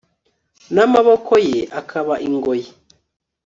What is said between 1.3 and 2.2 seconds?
ye akaba